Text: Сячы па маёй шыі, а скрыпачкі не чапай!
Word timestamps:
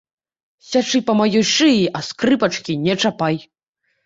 Сячы 0.69 1.01
па 1.09 1.15
маёй 1.19 1.45
шыі, 1.51 1.83
а 2.01 2.01
скрыпачкі 2.09 2.79
не 2.89 2.97
чапай! 3.05 3.39